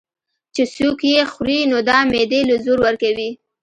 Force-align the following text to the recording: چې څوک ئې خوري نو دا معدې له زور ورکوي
چې 0.55 0.63
څوک 0.75 0.99
ئې 1.09 1.17
خوري 1.31 1.59
نو 1.71 1.77
دا 1.89 1.97
معدې 2.09 2.41
له 2.49 2.55
زور 2.63 2.79
ورکوي 2.85 3.29